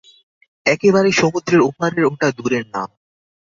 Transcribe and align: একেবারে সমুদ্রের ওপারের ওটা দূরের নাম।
একেবারে 0.65 1.09
সমুদ্রের 1.11 1.61
ওপারের 1.61 2.03
ওটা 2.05 2.27
দূরের 2.37 2.65
নাম। 2.73 2.89